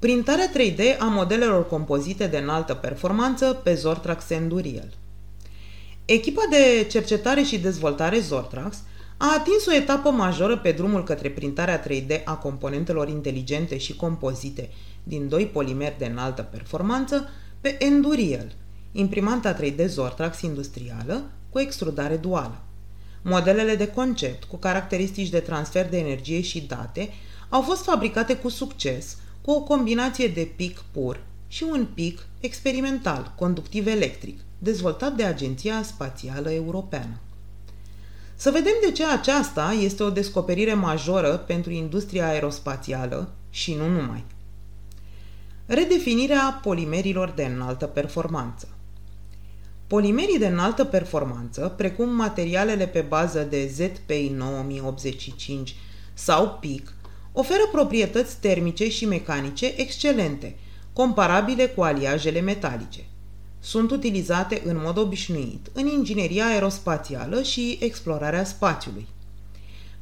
[0.00, 4.92] Printarea 3D a modelelor compozite de înaltă performanță pe Zortrax Enduriel.
[6.04, 8.76] Echipa de cercetare și dezvoltare Zortrax
[9.16, 14.70] a atins o etapă majoră pe drumul către printarea 3D a componentelor inteligente și compozite
[15.02, 17.28] din doi polimeri de înaltă performanță
[17.60, 18.52] pe Enduriel,
[18.92, 22.62] imprimanta 3D Zortrax industrială cu extrudare duală.
[23.22, 27.08] Modelele de concept cu caracteristici de transfer de energie și date
[27.48, 29.16] au fost fabricate cu succes
[29.48, 35.82] cu o combinație de pic pur și un pic experimental, conductiv electric, dezvoltat de Agenția
[35.82, 37.20] Spațială Europeană.
[38.34, 44.24] Să vedem de ce aceasta este o descoperire majoră pentru industria aerospațială și nu numai.
[45.66, 48.68] Redefinirea polimerilor de înaltă performanță.
[49.86, 55.76] Polimerii de înaltă performanță, precum materialele pe bază de ZPI 9085
[56.14, 56.92] sau PIC,
[57.40, 60.56] oferă proprietăți termice și mecanice excelente,
[60.92, 63.04] comparabile cu aliajele metalice.
[63.60, 69.06] Sunt utilizate în mod obișnuit în ingineria aerospațială și explorarea spațiului.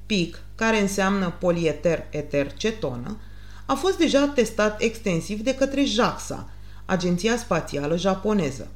[0.07, 3.21] PIC, care înseamnă polieter eter cetonă,
[3.67, 6.51] a fost deja testat extensiv de către JAXA,
[6.85, 8.69] Agenția Spațială Japoneză.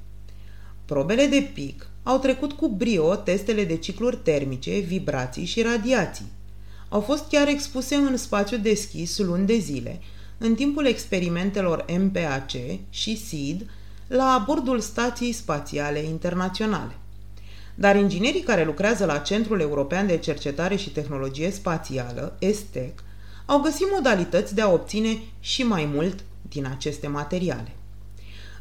[0.85, 6.39] Probele de PIC au trecut cu brio testele de cicluri termice, vibrații și radiații
[6.93, 10.01] au fost chiar expuse în spațiu deschis luni de zile,
[10.39, 12.51] în timpul experimentelor MPAC
[12.91, 13.71] și SEED
[14.07, 16.97] la bordul Stației Spațiale Internaționale.
[17.75, 23.03] Dar inginerii care lucrează la Centrul European de Cercetare și Tehnologie Spațială, ESTEC,
[23.47, 27.73] au găsit modalități de a obține și mai mult din aceste materiale.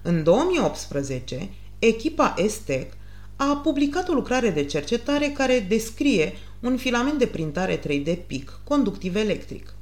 [0.02, 2.94] În 2018, echipa ESTEC
[3.42, 9.16] a publicat o lucrare de cercetare care descrie un filament de printare 3D PIC, conductiv
[9.16, 9.74] electric.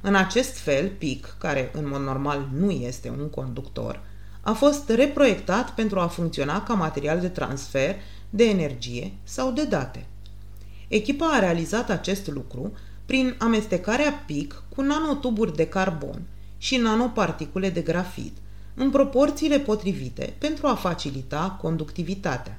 [0.00, 4.00] În acest fel, PIC, care în mod normal nu este un conductor,
[4.40, 7.94] a fost reproiectat pentru a funcționa ca material de transfer
[8.30, 10.06] de energie sau de date.
[10.88, 12.72] Echipa a realizat acest lucru
[13.06, 16.22] prin amestecarea PIC cu nanotuburi de carbon
[16.58, 18.36] și nanoparticule de grafit,
[18.74, 22.56] în proporțiile potrivite pentru a facilita conductivitatea.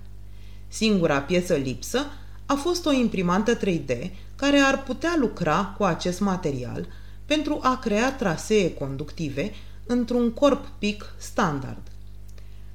[0.73, 2.05] Singura piesă lipsă
[2.45, 6.87] a fost o imprimantă 3D care ar putea lucra cu acest material
[7.25, 9.51] pentru a crea trasee conductive
[9.85, 11.81] într-un corp pic standard.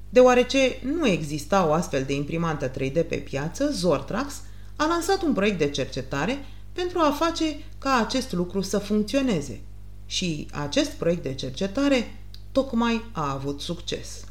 [0.09, 4.41] Deoarece nu exista o astfel de imprimantă 3D pe piață, Zortrax
[4.75, 9.61] a lansat un proiect de cercetare pentru a face ca acest lucru să funcționeze.
[10.05, 12.21] Și acest proiect de cercetare
[12.51, 14.23] tocmai a avut succes.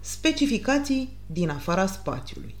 [0.00, 2.54] Specificații din afara spațiului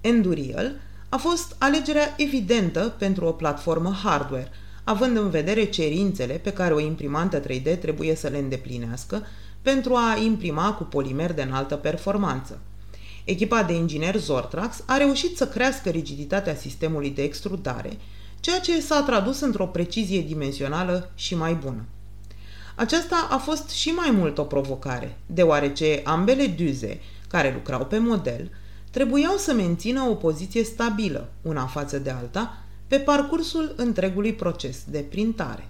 [0.00, 0.72] Endurial
[1.08, 4.50] a fost alegerea evidentă pentru o platformă hardware,
[4.84, 9.26] având în vedere cerințele pe care o imprimantă 3D trebuie să le îndeplinească
[9.62, 12.60] pentru a imprima cu polimer de înaltă performanță.
[13.24, 17.98] Echipa de ingineri Zortrax a reușit să crească rigiditatea sistemului de extrudare,
[18.40, 21.84] ceea ce s-a tradus într-o precizie dimensională și mai bună.
[22.74, 28.50] Aceasta a fost și mai mult o provocare, deoarece ambele duze care lucrau pe model
[28.90, 34.98] trebuiau să mențină o poziție stabilă, una față de alta, pe parcursul întregului proces de
[34.98, 35.68] printare.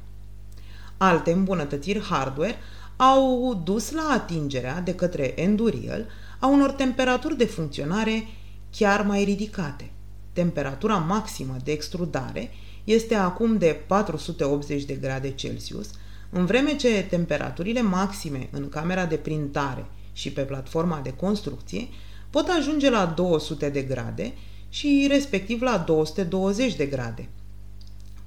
[0.96, 2.56] Alte îmbunătățiri hardware
[2.96, 6.06] au dus la atingerea de către Endurial
[6.38, 8.26] a unor temperaturi de funcționare
[8.70, 9.90] chiar mai ridicate.
[10.32, 12.50] Temperatura maximă de extrudare
[12.84, 15.90] este acum de 480 de grade Celsius,
[16.34, 21.88] în vreme ce temperaturile maxime în camera de printare și pe platforma de construcție
[22.30, 24.32] pot ajunge la 200 de grade
[24.68, 27.28] și respectiv la 220 de grade,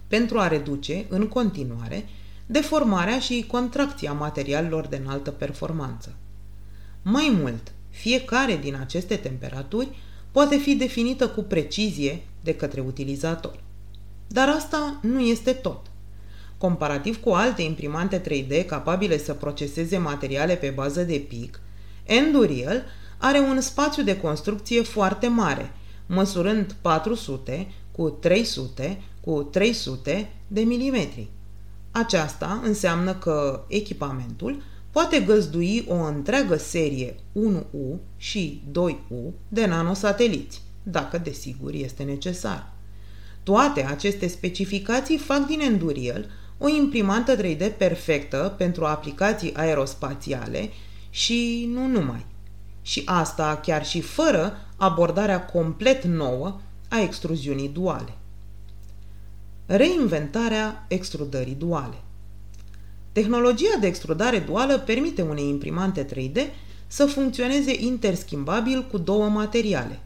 [0.07, 2.05] pentru a reduce, în continuare,
[2.45, 6.15] deformarea și contracția materialelor de înaltă performanță.
[7.01, 9.87] Mai mult, fiecare din aceste temperaturi
[10.31, 13.63] poate fi definită cu precizie de către utilizator.
[14.27, 15.91] Dar asta nu este tot.
[16.57, 21.59] Comparativ cu alte imprimante 3D capabile să proceseze materiale pe bază de pic,
[22.03, 22.83] Endurial
[23.17, 25.71] are un spațiu de construcție foarte mare,
[26.05, 31.29] măsurând 400 cu 300 cu 300 de milimetri.
[31.91, 41.17] Aceasta înseamnă că echipamentul poate găzdui o întreagă serie 1U și 2U de nanosateliți, dacă
[41.17, 42.73] desigur este necesar.
[43.43, 46.25] Toate aceste specificații fac din Endurial
[46.57, 50.69] o imprimantă 3D perfectă pentru aplicații aerospațiale
[51.09, 52.25] și nu numai
[52.81, 56.59] și asta chiar și fără abordarea complet nouă
[56.89, 58.17] a extruziunii duale.
[59.65, 61.97] Reinventarea extrudării duale
[63.17, 66.39] Tehnologia de extrudare duală permite unei imprimante 3D
[66.87, 69.99] să funcționeze interschimbabil cu două materiale.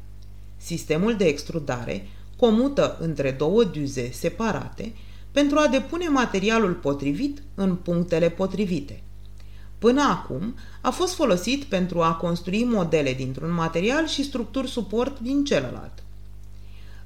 [0.57, 2.07] Sistemul de extrudare
[2.37, 4.93] comută între două duze separate
[5.31, 9.01] pentru a depune materialul potrivit în punctele potrivite.
[9.79, 15.43] Până acum a fost folosit pentru a construi modele dintr-un material și structuri suport din
[15.43, 16.03] celălalt.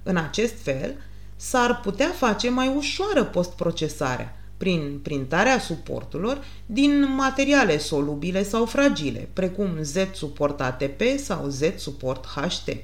[0.04, 0.95] În acest fel,
[1.36, 9.69] s-ar putea face mai ușoară postprocesarea, prin printarea suporturilor din materiale solubile sau fragile, precum
[9.81, 12.77] Z-suport ATP sau Z-suport HT.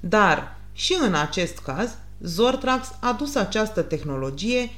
[0.00, 4.70] Dar și în acest caz, Zortrax a dus această tehnologie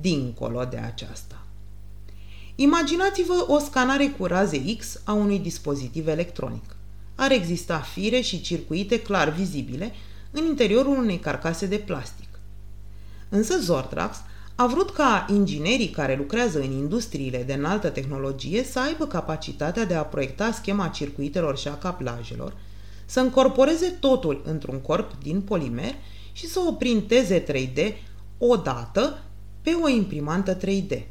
[0.00, 1.42] dincolo de aceasta.
[2.54, 6.76] Imaginați-vă o scanare cu raze X a unui dispozitiv electronic.
[7.14, 9.92] Ar exista fire și circuite clar vizibile
[10.30, 12.28] în interiorul unei carcase de plastic.
[13.28, 14.16] Însă Zortrax
[14.54, 19.94] a vrut ca inginerii care lucrează în industriile de înaltă tehnologie să aibă capacitatea de
[19.94, 22.56] a proiecta schema circuitelor și a caplajelor,
[23.06, 25.94] să încorporeze totul într-un corp din polimer
[26.38, 27.92] și să o printeze 3D
[28.38, 29.22] odată
[29.62, 31.02] pe o imprimantă 3D.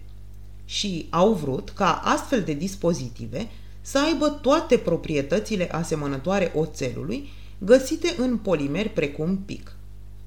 [0.65, 3.47] Și au vrut ca astfel de dispozitive
[3.81, 9.75] să aibă toate proprietățile asemănătoare oțelului găsite în polimeri precum PIC.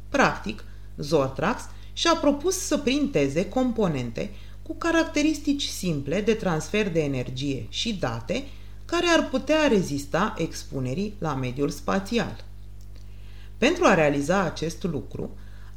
[0.08, 0.64] Practic,
[0.96, 1.62] Zortrax
[1.92, 4.30] și-a propus să printeze componente
[4.62, 8.44] cu caracteristici simple de transfer de energie și date
[8.84, 12.44] care ar putea rezista expunerii la mediul spațial.
[13.60, 15.30] Pentru a realiza acest lucru,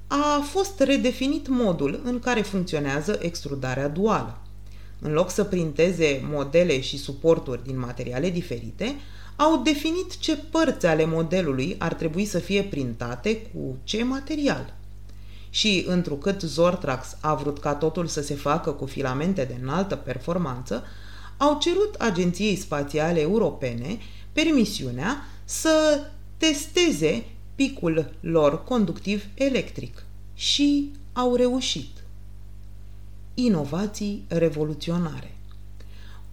[0.07, 4.37] a fost redefinit modul în care funcționează extrudarea duală.
[4.99, 8.95] În loc să printeze modele și suporturi din materiale diferite,
[9.35, 14.73] au definit ce părți ale modelului ar trebui să fie printate cu ce material.
[15.49, 20.83] Și întrucât Zortrax a vrut ca totul să se facă cu filamente de înaltă performanță,
[21.37, 23.97] au cerut Agenției Spațiale Europene
[24.31, 25.99] permisiunea să
[26.37, 27.23] testeze
[27.55, 31.89] picul lor conductiv electric și au reușit.
[33.33, 35.33] Inovații revoluționare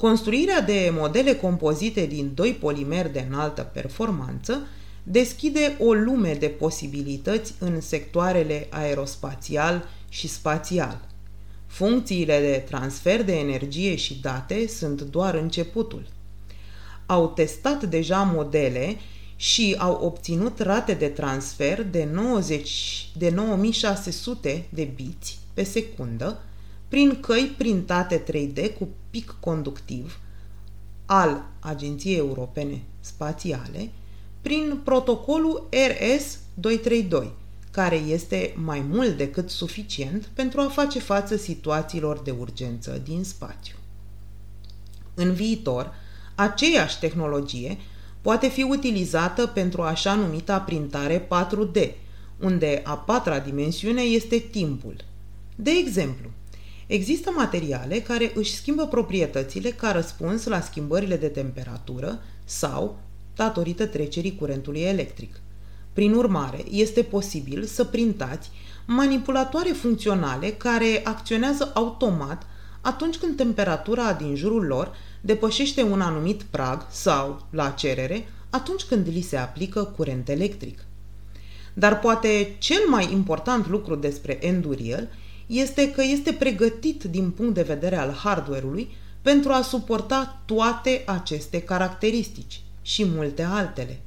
[0.01, 4.67] Construirea de modele compozite din doi polimeri de înaltă performanță
[5.03, 11.09] deschide o lume de posibilități în sectoarele aerospațial și spațial.
[11.67, 16.07] Funcțiile de transfer de energie și date sunt doar începutul.
[17.07, 18.97] Au testat deja modele
[19.41, 26.39] și au obținut rate de transfer de, 90, de 9600 de biți pe secundă
[26.89, 30.21] prin căi printate 3D cu pic conductiv
[31.07, 33.91] al Agenției Europene Spațiale
[34.41, 37.31] prin protocolul RS-232,
[37.71, 43.75] care este mai mult decât suficient pentru a face față situațiilor de urgență din spațiu.
[45.15, 45.95] În viitor,
[46.35, 47.79] aceeași tehnologie
[48.21, 51.91] poate fi utilizată pentru așa numita printare 4D,
[52.39, 54.97] unde a patra dimensiune este timpul.
[55.57, 56.31] De exemplu,
[56.87, 62.99] există materiale care își schimbă proprietățile ca răspuns la schimbările de temperatură sau
[63.37, 65.41] datorită trecerii curentului electric.
[65.93, 68.51] Prin urmare, este posibil să printați
[68.87, 72.43] manipulatoare funcționale care acționează automat
[72.81, 79.07] atunci când temperatura din jurul lor depășește un anumit prag sau, la cerere, atunci când
[79.07, 80.85] li se aplică curent electric.
[81.75, 85.09] Dar poate cel mai important lucru despre Enduriel
[85.47, 91.63] este că este pregătit din punct de vedere al hardware-ului pentru a suporta toate aceste
[91.63, 94.01] caracteristici și multe altele.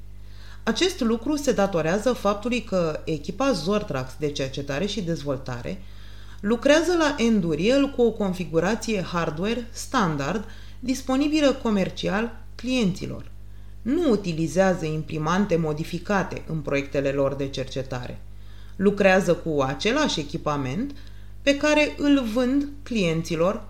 [0.63, 5.81] Acest lucru se datorează faptului că echipa Zortrax de cercetare și dezvoltare
[6.43, 10.45] lucrează la Enduriel cu o configurație hardware standard
[10.79, 13.31] disponibilă comercial clienților.
[13.81, 18.21] Nu utilizează imprimante modificate în proiectele lor de cercetare.
[18.75, 20.95] Lucrează cu același echipament
[21.41, 23.63] pe care îl vând clienților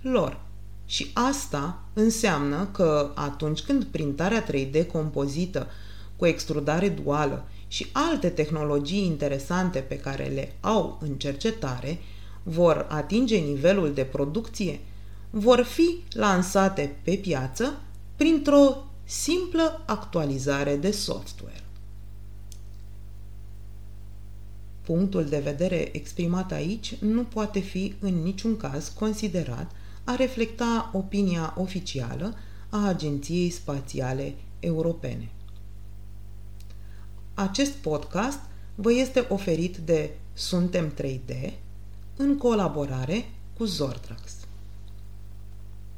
[0.00, 0.40] lor.
[0.86, 5.66] Și asta înseamnă că atunci când printarea 3D compozită
[6.16, 11.98] cu extrudare duală și alte tehnologii interesante pe care le au în cercetare
[12.42, 14.80] vor atinge nivelul de producție,
[15.30, 17.80] vor fi lansate pe piață
[18.16, 21.62] printr-o simplă actualizare de software.
[24.82, 29.70] Punctul de vedere exprimat aici nu poate fi în niciun caz considerat
[30.04, 32.34] a reflecta opinia oficială
[32.68, 35.30] a Agenției Spațiale Europene.
[37.34, 38.38] Acest podcast
[38.74, 41.52] vă este oferit de Suntem 3D
[42.18, 43.24] în colaborare
[43.58, 44.37] cu Zortrax.